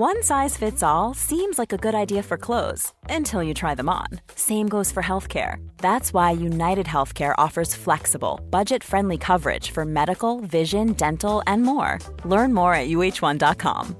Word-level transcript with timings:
One 0.00 0.22
size 0.22 0.56
fits 0.56 0.82
all 0.82 1.12
seems 1.12 1.58
like 1.58 1.74
a 1.74 1.76
good 1.76 1.94
idea 1.94 2.22
for 2.22 2.38
clothes 2.38 2.94
until 3.10 3.42
you 3.42 3.52
try 3.52 3.74
them 3.74 3.90
on. 3.90 4.06
Same 4.34 4.66
goes 4.66 4.90
for 4.90 5.02
healthcare. 5.02 5.56
That's 5.76 6.14
why 6.14 6.30
United 6.30 6.86
Healthcare 6.86 7.34
offers 7.36 7.74
flexible, 7.74 8.40
budget 8.48 8.82
friendly 8.82 9.18
coverage 9.18 9.72
for 9.72 9.84
medical, 9.84 10.40
vision, 10.40 10.94
dental, 10.94 11.42
and 11.46 11.62
more. 11.62 11.98
Learn 12.24 12.54
more 12.54 12.72
at 12.72 12.88
uh1.com. 12.88 13.94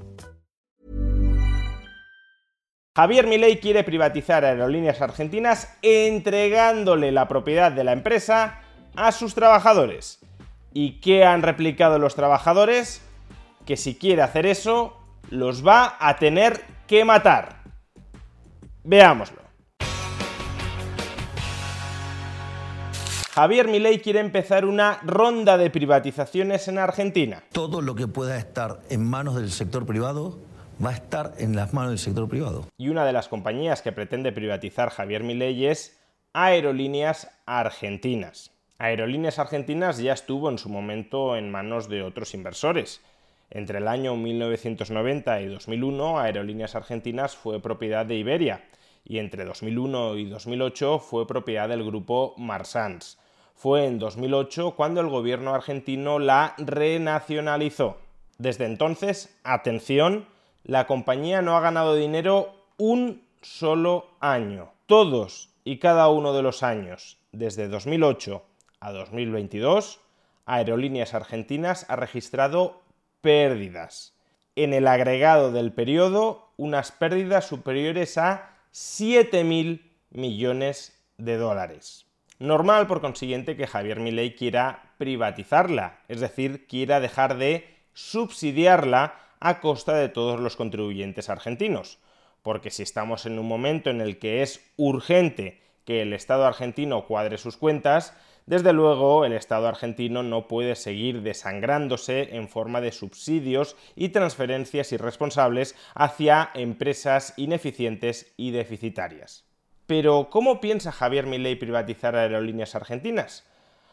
Javier 2.96 3.26
Milei 3.26 3.60
quiere 3.60 3.84
privatizar 3.84 4.46
aerolíneas 4.46 5.02
argentinas 5.02 5.68
entregándole 5.82 7.12
la 7.12 7.28
propiedad 7.28 7.72
de 7.72 7.84
la 7.84 7.92
empresa 7.92 8.62
a 8.96 9.12
sus 9.12 9.34
trabajadores. 9.34 10.18
¿Y 10.72 10.98
qué 11.02 11.26
han 11.26 11.42
replicado 11.42 11.98
los 11.98 12.14
trabajadores? 12.14 13.02
Que 13.66 13.76
si 13.76 13.96
quiere 13.96 14.22
hacer 14.22 14.46
eso, 14.46 14.96
los 15.30 15.66
va 15.66 15.96
a 15.98 16.16
tener 16.16 16.60
que 16.86 17.04
matar. 17.04 17.62
Veámoslo. 18.84 19.40
Javier 23.32 23.68
Milei 23.68 24.00
quiere 24.00 24.18
empezar 24.18 24.64
una 24.64 24.98
ronda 25.04 25.56
de 25.56 25.70
privatizaciones 25.70 26.66
en 26.66 26.78
Argentina. 26.78 27.44
Todo 27.52 27.80
lo 27.80 27.94
que 27.94 28.08
pueda 28.08 28.36
estar 28.36 28.80
en 28.90 29.08
manos 29.08 29.36
del 29.36 29.50
sector 29.50 29.86
privado 29.86 30.38
va 30.84 30.90
a 30.90 30.94
estar 30.94 31.34
en 31.38 31.54
las 31.54 31.72
manos 31.72 31.90
del 31.90 31.98
sector 32.00 32.28
privado. 32.28 32.66
Y 32.76 32.88
una 32.88 33.04
de 33.04 33.12
las 33.12 33.28
compañías 33.28 33.82
que 33.82 33.92
pretende 33.92 34.32
privatizar 34.32 34.90
Javier 34.90 35.22
Milei 35.22 35.66
es 35.66 35.96
Aerolíneas 36.32 37.30
Argentinas. 37.46 38.50
Aerolíneas 38.78 39.38
Argentinas 39.38 39.98
ya 39.98 40.12
estuvo 40.12 40.50
en 40.50 40.58
su 40.58 40.68
momento 40.68 41.36
en 41.36 41.50
manos 41.50 41.88
de 41.88 42.02
otros 42.02 42.34
inversores. 42.34 43.00
Entre 43.50 43.78
el 43.78 43.88
año 43.88 44.14
1990 44.14 45.40
y 45.40 45.46
2001, 45.46 46.20
Aerolíneas 46.20 46.76
Argentinas 46.76 47.36
fue 47.36 47.60
propiedad 47.60 48.06
de 48.06 48.14
Iberia 48.14 48.64
y 49.04 49.18
entre 49.18 49.44
2001 49.44 50.16
y 50.18 50.26
2008 50.26 51.00
fue 51.00 51.26
propiedad 51.26 51.68
del 51.68 51.84
grupo 51.84 52.34
Marsans. 52.36 53.18
Fue 53.54 53.86
en 53.86 53.98
2008 53.98 54.74
cuando 54.76 55.00
el 55.00 55.08
gobierno 55.08 55.52
argentino 55.52 56.20
la 56.20 56.54
renacionalizó. 56.58 57.98
Desde 58.38 58.66
entonces, 58.66 59.36
atención, 59.42 60.26
la 60.62 60.86
compañía 60.86 61.42
no 61.42 61.56
ha 61.56 61.60
ganado 61.60 61.96
dinero 61.96 62.54
un 62.78 63.22
solo 63.42 64.06
año. 64.20 64.70
Todos 64.86 65.50
y 65.64 65.78
cada 65.78 66.08
uno 66.08 66.32
de 66.32 66.42
los 66.42 66.62
años, 66.62 67.18
desde 67.32 67.68
2008 67.68 68.42
a 68.78 68.92
2022, 68.92 70.00
Aerolíneas 70.46 71.14
Argentinas 71.14 71.84
ha 71.88 71.96
registrado 71.96 72.80
pérdidas. 73.20 74.14
En 74.56 74.72
el 74.74 74.86
agregado 74.86 75.52
del 75.52 75.72
periodo, 75.72 76.52
unas 76.56 76.92
pérdidas 76.92 77.46
superiores 77.46 78.18
a 78.18 78.56
7.000 78.72 79.82
millones 80.10 80.98
de 81.16 81.36
dólares. 81.36 82.06
Normal, 82.38 82.86
por 82.86 83.00
consiguiente, 83.00 83.56
que 83.56 83.66
Javier 83.66 84.00
Milei 84.00 84.34
quiera 84.34 84.94
privatizarla, 84.98 86.00
es 86.08 86.20
decir, 86.20 86.66
quiera 86.66 87.00
dejar 87.00 87.36
de 87.36 87.76
subsidiarla 87.92 89.14
a 89.40 89.60
costa 89.60 89.94
de 89.94 90.08
todos 90.08 90.40
los 90.40 90.56
contribuyentes 90.56 91.28
argentinos. 91.28 91.98
Porque 92.42 92.70
si 92.70 92.82
estamos 92.82 93.26
en 93.26 93.38
un 93.38 93.46
momento 93.46 93.90
en 93.90 94.00
el 94.00 94.18
que 94.18 94.42
es 94.42 94.64
urgente 94.76 95.60
que 95.84 96.02
el 96.02 96.12
Estado 96.12 96.46
argentino 96.46 97.06
cuadre 97.06 97.36
sus 97.36 97.56
cuentas, 97.56 98.16
desde 98.50 98.72
luego, 98.72 99.24
el 99.24 99.32
Estado 99.32 99.68
argentino 99.68 100.24
no 100.24 100.48
puede 100.48 100.74
seguir 100.74 101.22
desangrándose 101.22 102.34
en 102.34 102.48
forma 102.48 102.80
de 102.80 102.90
subsidios 102.90 103.76
y 103.94 104.08
transferencias 104.08 104.90
irresponsables 104.90 105.76
hacia 105.94 106.50
empresas 106.54 107.32
ineficientes 107.36 108.34
y 108.36 108.50
deficitarias. 108.50 109.44
Pero, 109.86 110.30
¿cómo 110.30 110.60
piensa 110.60 110.90
Javier 110.90 111.26
Milei 111.26 111.54
privatizar 111.54 112.16
aerolíneas 112.16 112.74
argentinas? 112.74 113.46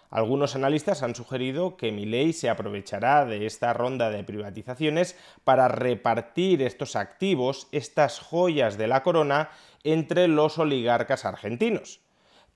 Algunos 0.09 0.55
analistas 0.55 1.03
han 1.03 1.13
sugerido 1.13 1.77
que 1.77 1.91
Milei 1.91 2.33
se 2.33 2.49
aprovechará 2.49 3.25
de 3.25 3.45
esta 3.45 3.73
ronda 3.73 4.09
de 4.09 4.23
privatizaciones 4.23 5.15
para 5.43 5.67
repartir 5.67 6.63
estos 6.63 6.95
activos, 6.95 7.67
estas 7.71 8.19
joyas 8.19 8.75
de 8.79 8.87
la 8.87 9.03
corona, 9.03 9.51
entre 9.83 10.27
los 10.27 10.57
oligarcas 10.57 11.25
argentinos. 11.25 12.06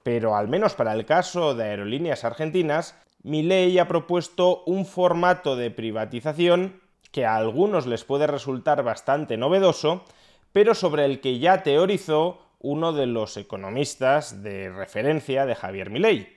Pero 0.03 0.35
al 0.35 0.47
menos 0.47 0.73
para 0.73 0.93
el 0.93 1.05
caso 1.05 1.55
de 1.55 1.65
aerolíneas 1.65 2.23
argentinas, 2.23 2.95
Milei 3.23 3.77
ha 3.77 3.87
propuesto 3.87 4.63
un 4.65 4.85
formato 4.85 5.55
de 5.55 5.69
privatización 5.69 6.81
que 7.11 7.25
a 7.25 7.35
algunos 7.35 7.85
les 7.85 8.03
puede 8.03 8.25
resultar 8.25 8.83
bastante 8.83 9.37
novedoso, 9.37 10.03
pero 10.51 10.73
sobre 10.73 11.05
el 11.05 11.21
que 11.21 11.39
ya 11.39 11.61
teorizó 11.61 12.39
uno 12.59 12.93
de 12.93 13.05
los 13.05 13.37
economistas 13.37 14.43
de 14.43 14.69
referencia 14.69 15.45
de 15.45 15.55
Javier 15.55 15.89
Milei, 15.89 16.35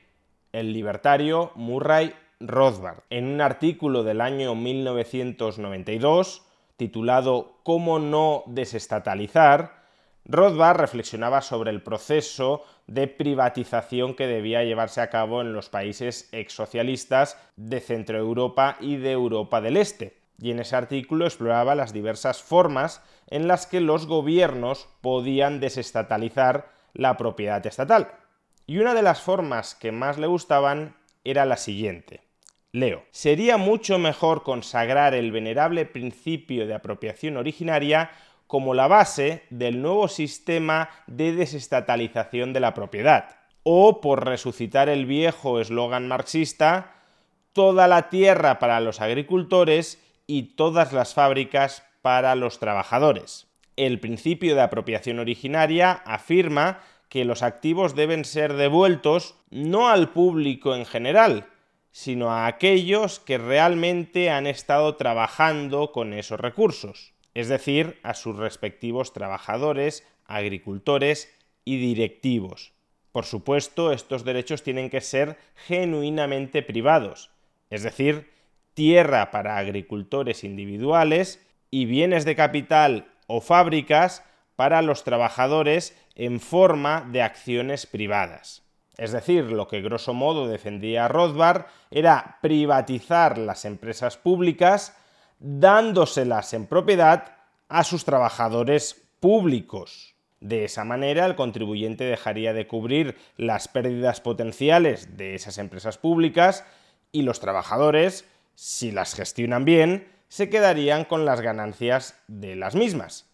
el 0.52 0.72
libertario 0.72 1.52
Murray 1.54 2.14
Rothbard. 2.40 3.00
En 3.10 3.26
un 3.26 3.40
artículo 3.40 4.02
del 4.02 4.20
año 4.20 4.54
1992, 4.54 6.42
titulado 6.76 7.58
¿Cómo 7.62 7.98
no 7.98 8.42
desestatalizar?, 8.46 9.83
Rothbard 10.26 10.78
reflexionaba 10.78 11.42
sobre 11.42 11.70
el 11.70 11.82
proceso 11.82 12.64
de 12.86 13.08
privatización 13.08 14.14
que 14.14 14.26
debía 14.26 14.64
llevarse 14.64 15.00
a 15.00 15.10
cabo 15.10 15.42
en 15.42 15.52
los 15.52 15.68
países 15.68 16.28
exsocialistas 16.32 17.38
de 17.56 17.80
Centroeuropa 17.80 18.76
y 18.80 18.96
de 18.96 19.12
Europa 19.12 19.60
del 19.60 19.76
Este, 19.76 20.16
y 20.40 20.50
en 20.50 20.60
ese 20.60 20.76
artículo 20.76 21.26
exploraba 21.26 21.74
las 21.74 21.92
diversas 21.92 22.42
formas 22.42 23.02
en 23.28 23.48
las 23.48 23.66
que 23.66 23.80
los 23.80 24.06
gobiernos 24.06 24.88
podían 25.00 25.60
desestatalizar 25.60 26.72
la 26.94 27.16
propiedad 27.16 27.64
estatal. 27.66 28.12
Y 28.66 28.78
una 28.78 28.94
de 28.94 29.02
las 29.02 29.20
formas 29.20 29.74
que 29.74 29.92
más 29.92 30.18
le 30.18 30.26
gustaban 30.26 30.96
era 31.22 31.44
la 31.44 31.58
siguiente. 31.58 32.22
Leo, 32.72 33.04
sería 33.12 33.56
mucho 33.56 33.98
mejor 33.98 34.42
consagrar 34.42 35.14
el 35.14 35.30
venerable 35.30 35.86
principio 35.86 36.66
de 36.66 36.74
apropiación 36.74 37.36
originaria 37.36 38.10
como 38.46 38.74
la 38.74 38.88
base 38.88 39.44
del 39.50 39.80
nuevo 39.80 40.08
sistema 40.08 40.90
de 41.06 41.32
desestatalización 41.32 42.52
de 42.52 42.60
la 42.60 42.74
propiedad. 42.74 43.36
O, 43.62 44.00
por 44.00 44.26
resucitar 44.26 44.88
el 44.88 45.06
viejo 45.06 45.60
eslogan 45.60 46.08
marxista, 46.08 46.94
toda 47.52 47.88
la 47.88 48.10
tierra 48.10 48.58
para 48.58 48.80
los 48.80 49.00
agricultores 49.00 50.02
y 50.26 50.54
todas 50.56 50.92
las 50.92 51.14
fábricas 51.14 51.84
para 52.02 52.34
los 52.34 52.58
trabajadores. 52.58 53.46
El 53.76 53.98
principio 54.00 54.54
de 54.54 54.60
apropiación 54.60 55.18
originaria 55.18 55.92
afirma 56.04 56.80
que 57.08 57.24
los 57.24 57.42
activos 57.42 57.94
deben 57.94 58.24
ser 58.24 58.54
devueltos 58.54 59.36
no 59.50 59.88
al 59.88 60.10
público 60.10 60.74
en 60.74 60.84
general, 60.84 61.46
sino 61.90 62.30
a 62.30 62.46
aquellos 62.46 63.20
que 63.20 63.38
realmente 63.38 64.30
han 64.30 64.46
estado 64.46 64.96
trabajando 64.96 65.92
con 65.92 66.12
esos 66.12 66.40
recursos 66.40 67.13
es 67.34 67.48
decir, 67.48 67.98
a 68.02 68.14
sus 68.14 68.36
respectivos 68.36 69.12
trabajadores, 69.12 70.06
agricultores 70.24 71.32
y 71.64 71.78
directivos. 71.78 72.72
Por 73.12 73.26
supuesto, 73.26 73.92
estos 73.92 74.24
derechos 74.24 74.62
tienen 74.62 74.90
que 74.90 75.00
ser 75.00 75.36
genuinamente 75.54 76.62
privados, 76.62 77.30
es 77.70 77.82
decir, 77.82 78.30
tierra 78.74 79.30
para 79.30 79.58
agricultores 79.58 80.44
individuales 80.44 81.44
y 81.70 81.86
bienes 81.86 82.24
de 82.24 82.36
capital 82.36 83.12
o 83.26 83.40
fábricas 83.40 84.24
para 84.56 84.82
los 84.82 85.04
trabajadores 85.04 85.96
en 86.14 86.40
forma 86.40 87.08
de 87.10 87.22
acciones 87.22 87.86
privadas. 87.86 88.62
Es 88.96 89.10
decir, 89.10 89.50
lo 89.50 89.66
que 89.66 89.80
grosso 89.80 90.14
modo 90.14 90.46
defendía 90.46 91.08
Rothbard 91.08 91.66
era 91.90 92.38
privatizar 92.42 93.38
las 93.38 93.64
empresas 93.64 94.16
públicas 94.16 94.96
dándoselas 95.38 96.54
en 96.54 96.66
propiedad 96.66 97.36
a 97.68 97.84
sus 97.84 98.04
trabajadores 98.04 99.02
públicos. 99.20 100.14
De 100.40 100.64
esa 100.64 100.84
manera, 100.84 101.24
el 101.24 101.36
contribuyente 101.36 102.04
dejaría 102.04 102.52
de 102.52 102.66
cubrir 102.66 103.16
las 103.36 103.68
pérdidas 103.68 104.20
potenciales 104.20 105.16
de 105.16 105.34
esas 105.34 105.58
empresas 105.58 105.96
públicas 105.96 106.64
y 107.12 107.22
los 107.22 107.40
trabajadores, 107.40 108.28
si 108.54 108.92
las 108.92 109.14
gestionan 109.14 109.64
bien, 109.64 110.06
se 110.28 110.50
quedarían 110.50 111.04
con 111.04 111.24
las 111.24 111.40
ganancias 111.40 112.20
de 112.28 112.56
las 112.56 112.74
mismas. 112.74 113.30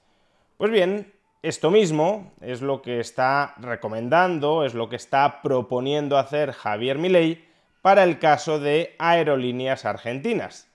Pues 0.57 0.71
bien, 0.71 1.13
esto 1.43 1.71
mismo 1.71 2.33
es 2.41 2.63
lo 2.63 2.83
que 2.83 3.01
está 3.01 3.55
recomendando, 3.59 4.65
es 4.65 4.75
lo 4.75 4.89
que 4.89 4.97
está 4.97 5.43
proponiendo 5.43 6.19
hacer 6.19 6.53
Javier 6.53 6.99
Milei 6.99 7.45
para 7.83 8.05
el 8.05 8.19
caso 8.19 8.61
de 8.61 8.95
aerolíneas 8.99 9.85
argentinas 9.85 10.70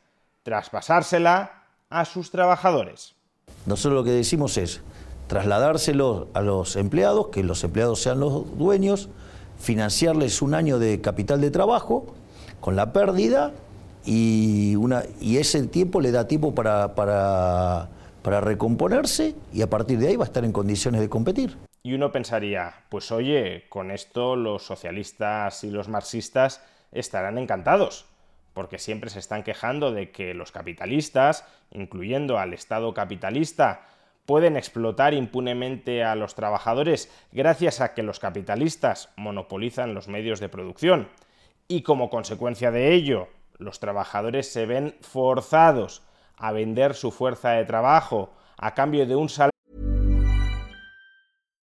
traspasársela 0.45 1.63
a 1.89 2.05
sus 2.05 2.29
trabajadores. 2.29 3.15
Nosotros 3.65 3.95
lo 3.95 4.03
que 4.03 4.11
decimos 4.11 4.57
es 4.59 4.81
trasladárselo 5.27 6.27
a 6.35 6.41
los 6.41 6.75
empleados, 6.75 7.29
que 7.29 7.43
los 7.43 7.63
empleados 7.63 7.99
sean 7.99 8.19
los 8.19 8.55
dueños, 8.55 9.09
financiarles 9.59 10.43
un 10.43 10.53
año 10.53 10.77
de 10.77 11.01
capital 11.01 11.41
de 11.41 11.49
trabajo 11.49 12.13
con 12.61 12.75
la 12.75 12.93
pérdida 12.93 13.53
y, 14.05 14.75
una, 14.75 15.03
y 15.19 15.37
ese 15.37 15.65
tiempo 15.65 15.99
le 15.99 16.11
da 16.11 16.27
tiempo 16.27 16.53
para, 16.53 16.93
para, 16.93 17.89
para 18.21 18.39
recomponerse 18.39 19.33
y 19.51 19.63
a 19.63 19.69
partir 19.69 19.97
de 19.97 20.09
ahí 20.09 20.15
va 20.15 20.25
a 20.25 20.27
estar 20.27 20.45
en 20.45 20.51
condiciones 20.51 21.01
de 21.01 21.09
competir. 21.09 21.57
Y 21.81 21.95
uno 21.95 22.11
pensaría, 22.11 22.85
pues 22.89 23.11
oye, 23.11 23.65
con 23.69 23.89
esto 23.89 24.35
los 24.35 24.63
socialistas 24.63 25.63
y 25.63 25.71
los 25.71 25.89
marxistas 25.89 26.61
estarán 26.91 27.39
encantados, 27.39 28.05
porque 28.55 28.79
siempre 28.79 29.11
se 29.11 29.19
están 29.19 29.43
quejando 29.43 29.91
de 29.91 30.09
que 30.11 30.33
los 30.33 30.51
capitalistas, 30.51 31.45
incluyendo 31.71 32.39
al 32.39 32.53
Estado 32.53 32.93
capitalista, 32.93 33.85
pueden 34.25 34.55
explotar 34.55 35.13
impunemente 35.13 36.03
a 36.03 36.15
los 36.15 36.35
trabajadores 36.35 37.11
gracias 37.33 37.81
a 37.81 37.93
que 37.93 38.01
los 38.01 38.19
capitalistas 38.19 39.09
monopolizan 39.17 39.93
los 39.93 40.07
medios 40.07 40.39
de 40.39 40.49
producción. 40.49 41.09
Y 41.67 41.81
como 41.81 42.09
consecuencia 42.09 42.71
de 42.71 42.93
ello, 42.93 43.27
los 43.57 43.79
trabajadores 43.81 44.51
se 44.51 44.65
ven 44.65 44.95
forzados 45.01 46.01
a 46.37 46.53
vender 46.53 46.95
su 46.95 47.11
fuerza 47.11 47.51
de 47.51 47.65
trabajo 47.65 48.33
a 48.57 48.73
cambio 48.73 49.05
de 49.05 49.17
un 49.17 49.27
salario. 49.27 49.54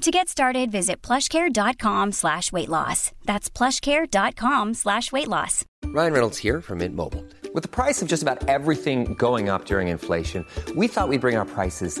To 0.00 0.10
get 0.10 0.30
started, 0.30 0.72
visit 0.72 1.02
plushcare.com 1.02 2.12
slash 2.12 2.50
weight 2.52 2.70
loss. 2.70 3.12
That's 3.26 3.50
plushcare.com 3.50 4.72
slash 4.72 5.12
weight 5.12 5.28
loss. 5.28 5.66
Ryan 5.84 6.12
Reynolds 6.14 6.38
here 6.38 6.62
from 6.62 6.78
Mint 6.78 6.96
Mobile. 6.96 7.22
With 7.52 7.64
the 7.64 7.68
price 7.68 8.00
of 8.00 8.08
just 8.08 8.22
about 8.22 8.48
everything 8.48 9.12
going 9.14 9.50
up 9.50 9.66
during 9.66 9.88
inflation, 9.88 10.46
we 10.74 10.88
thought 10.88 11.08
we'd 11.08 11.20
bring 11.20 11.36
our 11.36 11.44
prices 11.44 12.00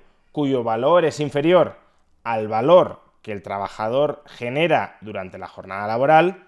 Cuyo 0.31 0.63
valor 0.63 1.05
es 1.05 1.19
inferior 1.19 1.77
al 2.23 2.47
valor 2.47 3.01
que 3.21 3.31
el 3.31 3.41
trabajador 3.41 4.23
genera 4.25 4.97
durante 5.01 5.37
la 5.37 5.47
jornada 5.47 5.87
laboral, 5.87 6.47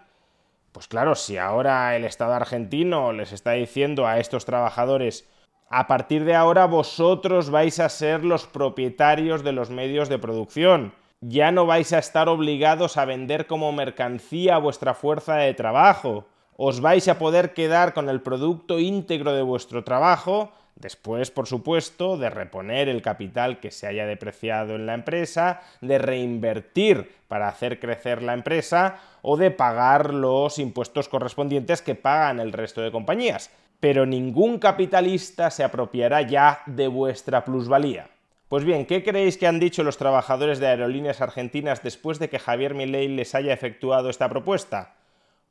pues 0.72 0.88
claro, 0.88 1.16
si 1.16 1.38
ahora 1.38 1.96
el 1.96 2.04
Estado 2.04 2.34
argentino 2.34 3.14
les 3.14 3.32
está 3.32 3.52
diciendo 3.52 4.08
a 4.08 4.20
estos 4.20 4.46
trabajadores 4.46 5.30
a 5.76 5.88
partir 5.88 6.24
de 6.24 6.36
ahora 6.36 6.68
vosotros 6.68 7.50
vais 7.50 7.80
a 7.80 7.90
ser 7.90 8.24
los 8.24 8.46
propietarios 8.46 9.44
de 9.44 9.54
los 9.54 9.72
medios 9.72 10.08
de 10.08 10.20
producción. 10.20 10.94
Ya 11.20 11.52
no 11.52 11.66
vais 11.66 11.94
a 11.94 11.98
estar 11.98 12.30
obligados 12.30 12.96
a 12.96 13.06
vender 13.06 13.48
como 13.48 13.72
mercancía 13.72 14.60
vuestra 14.60 14.94
fuerza 14.94 15.36
de 15.38 15.56
trabajo. 15.56 16.28
Os 16.58 16.80
vais 16.80 17.08
a 17.08 17.18
poder 17.18 17.56
quedar 17.56 17.96
con 17.96 18.08
el 18.08 18.22
producto 18.22 18.78
íntegro 18.78 19.34
de 19.34 19.42
vuestro 19.42 19.84
trabajo, 19.84 20.52
después, 20.76 21.32
por 21.32 21.48
supuesto, 21.48 22.18
de 22.18 22.30
reponer 22.30 22.90
el 22.90 23.02
capital 23.02 23.60
que 23.60 23.72
se 23.72 23.88
haya 23.88 24.06
depreciado 24.06 24.76
en 24.76 24.86
la 24.86 24.94
empresa, 24.94 25.62
de 25.82 25.98
reinvertir 25.98 27.12
para 27.28 27.48
hacer 27.48 27.80
crecer 27.80 28.22
la 28.22 28.34
empresa 28.34 29.00
o 29.22 29.38
de 29.38 29.52
pagar 29.52 30.14
los 30.14 30.60
impuestos 30.60 31.10
correspondientes 31.10 31.82
que 31.82 31.96
pagan 31.96 32.40
el 32.40 32.52
resto 32.52 32.82
de 32.82 32.92
compañías 32.92 33.50
pero 33.84 34.06
ningún 34.06 34.60
capitalista 34.60 35.52
se 35.52 35.62
apropiará 35.62 36.22
ya 36.22 36.62
de 36.68 36.88
vuestra 36.88 37.44
plusvalía. 37.44 38.08
Pues 38.48 38.64
bien, 38.64 38.86
¿qué 38.86 39.04
creéis 39.04 39.38
que 39.38 39.46
han 39.46 39.60
dicho 39.60 39.84
los 39.84 39.98
trabajadores 39.98 40.60
de 40.60 40.68
aerolíneas 40.68 41.20
argentinas 41.20 41.84
después 41.84 42.18
de 42.18 42.30
que 42.30 42.40
Javier 42.40 42.76
Milei 42.76 43.10
les 43.10 43.36
haya 43.36 43.52
efectuado 43.52 44.10
esta 44.10 44.30
propuesta? 44.30 44.94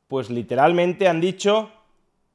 Pues 0.07 0.31
literalmente 0.31 1.07
han 1.07 1.21
dicho 1.21 1.69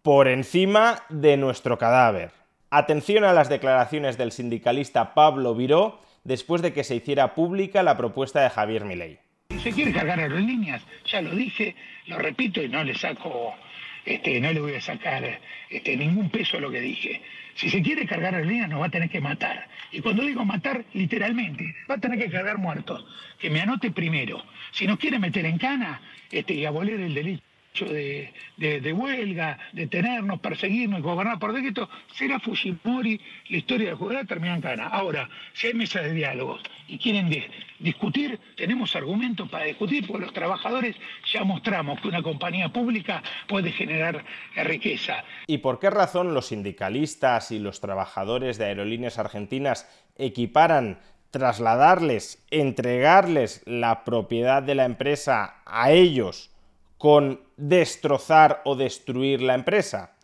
por 0.03 0.29
encima 0.29 1.03
de 1.09 1.37
nuestro 1.37 1.79
cadáver. 1.79 2.31
Atención 2.71 3.25
a 3.25 3.33
las 3.33 3.49
declaraciones 3.49 4.19
del 4.19 4.31
sindicalista 4.31 5.15
Pablo 5.15 5.55
Viró 5.55 6.03
después 6.25 6.61
de 6.61 6.75
que 6.75 6.85
se 6.85 6.97
hiciera 6.97 7.35
pública 7.35 7.83
la 7.83 7.97
propuesta 7.97 8.43
de 8.43 8.51
Javier 8.51 8.85
Milei. 8.85 9.19
Se 9.63 9.73
quiere 9.73 9.91
cargar 9.91 10.21
aerolíneas, 10.21 10.83
ya 11.07 11.23
lo 11.23 11.31
dije, 11.31 11.75
lo 12.09 12.19
repito 12.19 12.63
y 12.63 12.69
no 12.69 12.85
le 12.85 12.95
saco 12.95 13.55
este, 14.05 14.39
no 14.39 14.53
le 14.53 14.61
voy 14.61 14.75
a 14.75 14.83
sacar 14.83 15.41
este, 15.71 15.97
ningún 15.97 16.29
peso 16.29 16.59
a 16.59 16.61
lo 16.61 16.71
que 16.71 16.81
dije. 16.81 17.23
Si 17.55 17.71
se 17.71 17.81
quiere 17.81 18.07
cargar 18.07 18.35
a 18.35 18.41
líneas 18.43 18.69
nos 18.69 18.83
va 18.83 18.87
a 18.87 18.91
tener 18.91 19.09
que 19.09 19.21
matar. 19.23 19.67
Y 19.91 20.03
cuando 20.03 20.23
digo 20.23 20.45
matar, 20.45 20.85
literalmente, 20.93 21.75
va 21.91 21.95
a 21.95 21.99
tener 21.99 22.19
que 22.19 22.31
cargar 22.31 22.59
muertos. 22.59 23.03
Que 23.39 23.49
me 23.49 23.63
anote 23.63 23.91
primero. 23.91 24.45
Si 24.73 24.87
nos 24.87 24.99
quiere 24.99 25.19
meter 25.19 25.47
en 25.47 25.57
cana 25.57 26.03
este, 26.31 26.53
y 26.53 26.67
abolir 26.67 27.01
el 27.01 27.15
delito 27.15 27.48
de, 27.75 28.33
de, 28.57 28.93
huelga, 28.93 29.59
de 29.73 29.87
tenernos, 29.87 30.41
perseguirnos 30.41 31.01
y 31.01 31.03
gobernar 31.03 31.39
por 31.39 31.53
decreto, 31.53 31.89
será 32.13 32.41
Fujimori, 32.41 33.21
la 33.51 33.57
historia 33.57 33.91
de 33.91 33.95
jugar 33.95 34.27
termina 34.27 34.57
en 34.57 34.61
cana. 34.61 34.89
Ahora, 34.89 35.29
si 35.53 35.69
hay 35.69 35.75
mesa 35.75 36.01
de 36.01 36.13
diálogos 36.13 36.61
y 36.89 36.99
quieren 36.99 37.31
discutir, 37.79 38.39
tenemos 38.57 38.97
argumentos 38.97 39.49
para 39.49 39.65
discutir, 39.65 40.07
porque 40.07 40.25
los 40.25 40.35
trabajadores 40.35 40.97
ya 41.33 41.45
mostramos 41.45 42.01
que 42.01 42.09
una 42.09 42.23
compañía 42.23 42.69
pública 42.71 43.23
puede 43.47 43.71
generar 43.71 44.25
riqueza. 44.57 45.23
¿Y 45.47 45.59
por 45.59 45.79
qué 45.79 45.91
razón 45.91 46.35
los 46.35 46.47
sindicalistas 46.47 47.53
y 47.53 47.59
los 47.59 47.81
trabajadores 47.81 48.59
de 48.59 48.67
aerolíneas 48.67 49.19
argentinas 49.19 49.89
equiparan 50.17 50.99
trasladarles, 51.31 52.45
entregarles 52.51 53.63
la 53.67 54.05
propiedad 54.05 54.63
de 54.63 54.75
la 54.75 54.85
empresa 54.85 55.57
a 55.67 55.93
ellos 55.93 56.51
con 56.99 57.41
destrozar 57.57 58.61
o 58.65 58.77
destruir 58.77 59.41
la 59.41 59.55
empresa? 59.55 60.17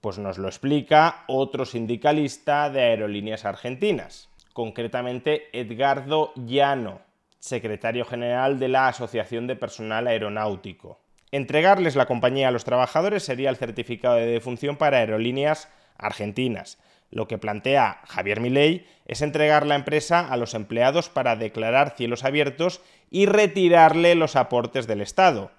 Pues 0.00 0.18
nos 0.18 0.38
lo 0.38 0.48
explica 0.48 1.24
otro 1.28 1.64
sindicalista 1.64 2.70
de 2.70 2.80
aerolíneas 2.80 3.44
argentinas, 3.44 4.28
concretamente 4.52 5.48
Edgardo 5.52 6.32
Llano, 6.34 7.00
secretario 7.38 8.04
general 8.04 8.58
de 8.58 8.68
la 8.68 8.88
Asociación 8.88 9.46
de 9.46 9.56
Personal 9.56 10.06
Aeronáutico. 10.06 11.00
Entregarles 11.32 11.96
la 11.96 12.06
compañía 12.06 12.48
a 12.48 12.52
los 12.52 12.64
trabajadores 12.64 13.22
sería 13.22 13.50
el 13.50 13.56
certificado 13.56 14.16
de 14.16 14.26
defunción 14.26 14.76
para 14.76 14.98
aerolíneas 14.98 15.68
argentinas. 15.98 16.78
Lo 17.10 17.28
que 17.28 17.38
plantea 17.38 18.00
Javier 18.06 18.40
Milei 18.40 18.86
es 19.06 19.22
entregar 19.22 19.66
la 19.66 19.74
empresa 19.74 20.28
a 20.28 20.36
los 20.36 20.54
empleados 20.54 21.08
para 21.08 21.36
declarar 21.36 21.94
cielos 21.96 22.24
abiertos 22.24 22.80
y 23.10 23.26
retirarle 23.26 24.14
los 24.14 24.34
aportes 24.34 24.86
del 24.86 25.00
Estado. 25.00 25.50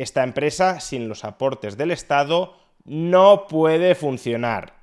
Esta 0.00 0.22
empresa, 0.22 0.80
sin 0.80 1.10
los 1.10 1.26
aportes 1.26 1.76
del 1.76 1.90
Estado, 1.90 2.56
no 2.86 3.46
puede 3.46 3.94
funcionar. 3.94 4.82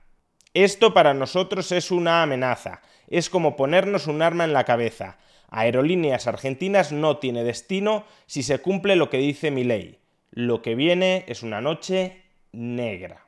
Esto 0.53 0.93
para 0.93 1.15
nosotros 1.15 1.71
es 1.71 1.89
una 1.89 2.21
amenaza, 2.21 2.83
es 3.07 3.27
como 3.31 3.55
ponernos 3.55 4.05
un 4.05 4.21
arma 4.21 4.43
en 4.43 4.53
la 4.53 4.63
cabeza. 4.63 5.17
Aerolíneas 5.49 6.27
Argentinas 6.27 6.91
no 6.91 7.17
tiene 7.17 7.43
destino 7.43 8.03
si 8.27 8.43
se 8.43 8.59
cumple 8.59 8.95
lo 8.95 9.09
que 9.09 9.17
dice 9.17 9.49
mi 9.49 9.63
ley. 9.63 9.97
Lo 10.29 10.61
que 10.61 10.75
viene 10.75 11.25
es 11.27 11.41
una 11.41 11.61
noche 11.61 12.21
negra. 12.51 13.25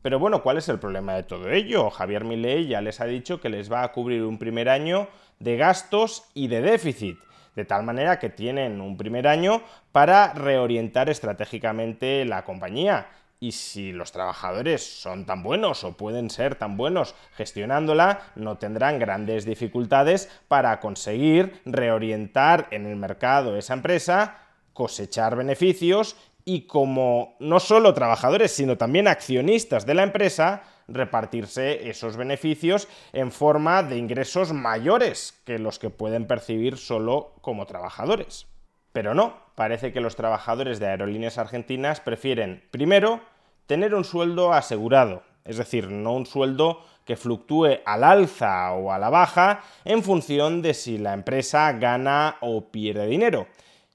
Pero 0.00 0.20
bueno, 0.20 0.44
¿cuál 0.44 0.58
es 0.58 0.68
el 0.68 0.78
problema 0.78 1.16
de 1.16 1.24
todo 1.24 1.50
ello? 1.50 1.90
Javier 1.90 2.22
Milei 2.22 2.68
ya 2.68 2.80
les 2.80 3.00
ha 3.00 3.06
dicho 3.06 3.40
que 3.40 3.48
les 3.48 3.70
va 3.70 3.82
a 3.82 3.90
cubrir 3.90 4.22
un 4.22 4.38
primer 4.38 4.68
año 4.68 5.08
de 5.40 5.56
gastos 5.56 6.22
y 6.34 6.46
de 6.46 6.62
déficit 6.62 7.18
de 7.54 7.64
tal 7.64 7.82
manera 7.82 8.18
que 8.18 8.30
tienen 8.30 8.80
un 8.80 8.96
primer 8.96 9.28
año 9.28 9.62
para 9.92 10.32
reorientar 10.32 11.08
estratégicamente 11.10 12.24
la 12.24 12.44
compañía. 12.44 13.08
Y 13.40 13.52
si 13.52 13.90
los 13.90 14.12
trabajadores 14.12 15.00
son 15.00 15.26
tan 15.26 15.42
buenos 15.42 15.82
o 15.82 15.96
pueden 15.96 16.30
ser 16.30 16.54
tan 16.54 16.76
buenos 16.76 17.16
gestionándola, 17.36 18.20
no 18.36 18.56
tendrán 18.56 19.00
grandes 19.00 19.44
dificultades 19.44 20.30
para 20.46 20.78
conseguir 20.78 21.60
reorientar 21.64 22.68
en 22.70 22.86
el 22.86 22.94
mercado 22.94 23.56
esa 23.56 23.74
empresa, 23.74 24.38
cosechar 24.72 25.34
beneficios 25.34 26.16
y 26.44 26.66
como 26.66 27.36
no 27.40 27.60
solo 27.60 27.94
trabajadores, 27.94 28.52
sino 28.52 28.76
también 28.76 29.08
accionistas 29.08 29.86
de 29.86 29.94
la 29.94 30.02
empresa, 30.02 30.62
repartirse 30.88 31.88
esos 31.88 32.16
beneficios 32.16 32.88
en 33.12 33.32
forma 33.32 33.82
de 33.82 33.96
ingresos 33.96 34.52
mayores 34.52 35.40
que 35.44 35.58
los 35.58 35.78
que 35.78 35.90
pueden 35.90 36.26
percibir 36.26 36.76
solo 36.76 37.34
como 37.40 37.66
trabajadores. 37.66 38.46
Pero 38.92 39.14
no, 39.14 39.36
parece 39.54 39.92
que 39.92 40.00
los 40.00 40.16
trabajadores 40.16 40.78
de 40.78 40.88
aerolíneas 40.88 41.38
argentinas 41.38 42.00
prefieren, 42.00 42.64
primero, 42.70 43.20
tener 43.66 43.94
un 43.94 44.04
sueldo 44.04 44.52
asegurado, 44.52 45.22
es 45.44 45.56
decir, 45.56 45.88
no 45.88 46.12
un 46.12 46.26
sueldo 46.26 46.84
que 47.06 47.16
fluctúe 47.16 47.80
al 47.84 48.04
alza 48.04 48.72
o 48.72 48.92
a 48.92 48.98
la 48.98 49.10
baja 49.10 49.62
en 49.84 50.02
función 50.02 50.62
de 50.62 50.74
si 50.74 50.98
la 50.98 51.14
empresa 51.14 51.72
gana 51.72 52.36
o 52.40 52.70
pierde 52.70 53.06
dinero. 53.06 53.48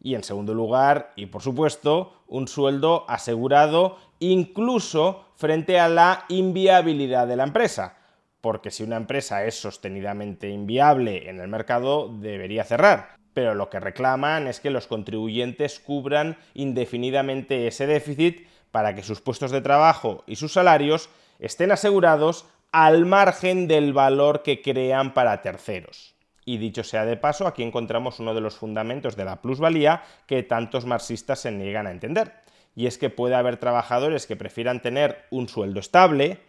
Y 0.08 0.16
en 0.16 0.24
segundo 0.24 0.54
lugar, 0.54 1.12
y 1.18 1.26
por 1.26 1.42
supuesto, 1.42 2.14
un 2.28 2.48
sueldo 2.48 3.04
asegurado 3.10 3.98
incluso 4.20 5.26
frente 5.36 5.82
a 5.82 5.90
la 5.90 6.24
inviabilidad 6.30 7.28
de 7.28 7.36
la 7.36 7.44
empresa. 7.44 7.98
Porque 8.40 8.72
si 8.72 8.84
una 8.84 8.96
empresa 8.96 9.44
es 9.44 9.60
sostenidamente 9.60 10.48
inviable 10.48 11.30
en 11.30 11.42
el 11.42 11.50
mercado, 11.50 12.08
debería 12.08 12.64
cerrar. 12.64 13.18
Pero 13.34 13.54
lo 13.54 13.70
que 13.70 13.82
reclaman 13.82 14.48
es 14.48 14.62
que 14.62 14.70
los 14.70 14.88
contribuyentes 14.88 15.82
cubran 15.82 16.38
indefinidamente 16.54 17.68
ese 17.68 17.86
déficit 17.86 18.48
para 18.72 18.96
que 18.96 19.04
sus 19.04 19.20
puestos 19.20 19.52
de 19.52 19.60
trabajo 19.60 20.24
y 20.26 20.38
sus 20.38 20.54
salarios 20.54 21.10
estén 21.38 21.74
asegurados 21.74 22.46
al 22.72 23.06
margen 23.06 23.68
del 23.68 23.92
valor 23.92 24.42
que 24.42 24.62
crean 24.62 25.14
para 25.14 25.42
terceros. 25.42 26.17
Y 26.48 26.60
dicho 26.60 26.82
sea 26.86 27.04
de 27.04 27.18
paso, 27.18 27.46
aquí 27.46 27.62
encontramos 27.62 28.22
uno 28.22 28.34
de 28.34 28.40
los 28.40 28.56
fundamentos 28.56 29.18
de 29.18 29.26
la 29.26 29.42
plusvalía 29.42 30.02
que 30.26 30.44
tantos 30.44 30.86
marxistas 30.86 31.42
se 31.42 31.52
niegan 31.52 31.88
a 31.88 31.92
entender. 31.92 32.36
Y 32.74 32.88
es 32.88 32.98
que 32.98 33.10
puede 33.10 33.36
haber 33.36 33.58
trabajadores 33.58 34.26
que 34.26 34.38
prefieran 34.38 34.82
tener 34.82 35.26
un 35.30 35.50
sueldo 35.50 35.82
estable, 35.82 36.40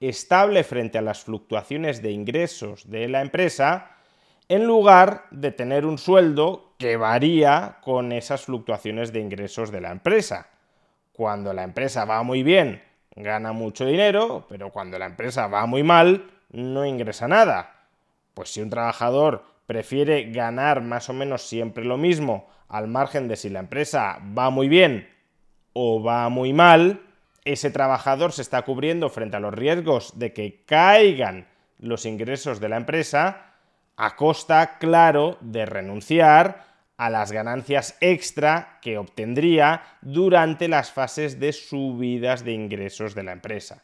estable 0.00 0.64
frente 0.64 0.98
a 0.98 1.02
las 1.02 1.22
fluctuaciones 1.22 2.02
de 2.02 2.10
ingresos 2.10 2.90
de 2.90 3.06
la 3.06 3.20
empresa, 3.20 3.92
en 4.48 4.66
lugar 4.66 5.26
de 5.30 5.52
tener 5.52 5.86
un 5.86 5.98
sueldo 5.98 6.74
que 6.76 6.96
varía 6.96 7.76
con 7.80 8.10
esas 8.10 8.46
fluctuaciones 8.46 9.12
de 9.12 9.20
ingresos 9.20 9.70
de 9.70 9.82
la 9.82 9.92
empresa. 9.92 10.48
Cuando 11.12 11.52
la 11.52 11.62
empresa 11.62 12.04
va 12.04 12.24
muy 12.24 12.42
bien, 12.42 12.82
gana 13.14 13.52
mucho 13.52 13.86
dinero, 13.86 14.46
pero 14.48 14.70
cuando 14.70 14.98
la 14.98 15.06
empresa 15.06 15.46
va 15.46 15.64
muy 15.66 15.84
mal, 15.84 16.28
no 16.50 16.84
ingresa 16.84 17.28
nada. 17.28 17.73
Pues 18.34 18.52
si 18.52 18.60
un 18.60 18.70
trabajador 18.70 19.44
prefiere 19.66 20.30
ganar 20.30 20.82
más 20.82 21.08
o 21.08 21.12
menos 21.12 21.42
siempre 21.42 21.84
lo 21.84 21.96
mismo, 21.96 22.48
al 22.68 22.88
margen 22.88 23.28
de 23.28 23.36
si 23.36 23.48
la 23.48 23.60
empresa 23.60 24.18
va 24.36 24.50
muy 24.50 24.68
bien 24.68 25.08
o 25.72 26.02
va 26.02 26.28
muy 26.28 26.52
mal, 26.52 27.00
ese 27.44 27.70
trabajador 27.70 28.32
se 28.32 28.42
está 28.42 28.62
cubriendo 28.62 29.08
frente 29.08 29.36
a 29.36 29.40
los 29.40 29.54
riesgos 29.54 30.18
de 30.18 30.32
que 30.32 30.64
caigan 30.64 31.46
los 31.78 32.06
ingresos 32.06 32.60
de 32.60 32.68
la 32.68 32.76
empresa 32.76 33.54
a 33.96 34.16
costa, 34.16 34.78
claro, 34.78 35.38
de 35.40 35.66
renunciar 35.66 36.64
a 36.96 37.10
las 37.10 37.32
ganancias 37.32 37.96
extra 38.00 38.78
que 38.80 38.98
obtendría 38.98 39.82
durante 40.00 40.68
las 40.68 40.90
fases 40.92 41.38
de 41.38 41.52
subidas 41.52 42.44
de 42.44 42.52
ingresos 42.52 43.14
de 43.14 43.22
la 43.24 43.32
empresa. 43.32 43.82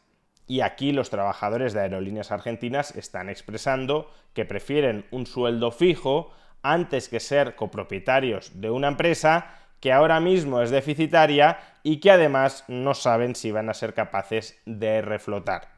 Y 0.51 0.63
aquí 0.63 0.91
los 0.91 1.11
trabajadores 1.11 1.75
de 1.75 1.83
aerolíneas 1.83 2.33
argentinas 2.33 2.97
están 2.97 3.29
expresando 3.29 4.11
que 4.35 4.45
prefieren 4.45 5.07
un 5.13 5.25
sueldo 5.25 5.71
fijo 5.71 6.33
antes 6.61 7.09
que 7.09 7.21
ser 7.21 7.55
copropietarios 7.55 8.61
de 8.61 8.69
una 8.69 8.89
empresa 8.89 9.55
que 9.79 9.93
ahora 9.93 10.19
mismo 10.19 10.61
es 10.61 10.71
deficitaria 10.71 11.61
y 11.85 12.01
que 12.01 12.11
además 12.11 12.65
no 12.67 12.95
saben 12.95 13.37
si 13.37 13.53
van 13.53 13.71
a 13.71 13.75
ser 13.75 13.95
capaces 13.95 14.61
de 14.67 15.03
reflotar. 15.03 15.69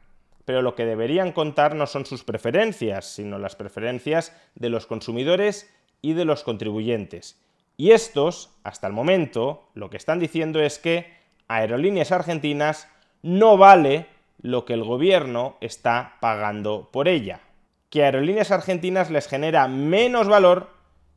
Pero 0.43 0.63
lo 0.63 0.73
que 0.73 0.87
deberían 0.87 1.33
contar 1.33 1.75
no 1.75 1.85
son 1.85 2.07
sus 2.07 2.23
preferencias, 2.23 3.05
sino 3.05 3.37
las 3.37 3.55
preferencias 3.55 4.35
de 4.55 4.69
los 4.69 4.87
consumidores 4.87 5.71
y 6.01 6.13
de 6.13 6.25
los 6.25 6.41
contribuyentes. 6.41 7.39
Y 7.77 7.91
estos, 7.91 8.57
hasta 8.63 8.87
el 8.87 8.93
momento, 8.93 9.69
lo 9.75 9.91
que 9.91 9.97
están 9.97 10.17
diciendo 10.17 10.59
es 10.63 10.79
que 10.79 11.13
Aerolíneas 11.47 12.11
Argentinas 12.11 12.87
no 13.21 13.55
vale 13.55 14.07
lo 14.41 14.65
que 14.65 14.73
el 14.73 14.83
gobierno 14.83 15.57
está 15.61 16.17
pagando 16.19 16.89
por 16.91 17.07
ella. 17.07 17.41
Que 17.89 18.03
Aerolíneas 18.03 18.51
Argentinas 18.51 19.09
les 19.09 19.27
genera 19.27 19.67
menos 19.67 20.27
valor 20.27 20.69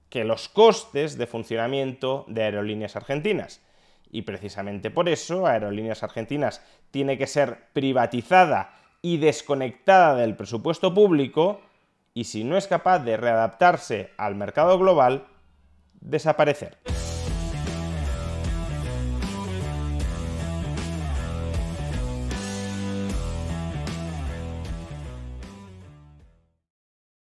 que 0.09 0.25
los 0.25 0.49
costes 0.49 1.19
de 1.19 1.27
funcionamiento 1.27 2.25
de 2.29 2.45
Aerolíneas 2.45 2.97
Argentinas. 2.97 3.61
Y 4.11 4.23
precisamente 4.23 4.91
por 4.91 5.09
eso 5.09 5.47
Aerolíneas 5.47 6.03
Argentinas 6.03 6.65
tiene 6.91 7.19
que 7.19 7.27
ser 7.27 7.69
privatizada 7.73 8.75
y 9.03 9.19
desconectada 9.19 10.15
del 10.15 10.37
presupuesto 10.37 10.95
público 10.95 11.61
y 12.15 12.25
si 12.25 12.45
no 12.45 12.57
es 12.57 12.67
capaz 12.67 13.01
de 13.01 13.17
readaptarse 13.17 14.11
al 14.17 14.37
mercado 14.37 14.79
global, 14.79 15.27
desaparecer. 16.01 16.79